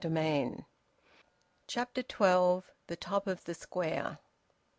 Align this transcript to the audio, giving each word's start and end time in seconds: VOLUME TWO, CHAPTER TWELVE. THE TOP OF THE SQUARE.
VOLUME 0.03 0.55
TWO, 0.55 0.65
CHAPTER 1.67 2.01
TWELVE. 2.01 2.71
THE 2.87 2.95
TOP 2.95 3.27
OF 3.27 3.43
THE 3.45 3.53
SQUARE. 3.53 4.17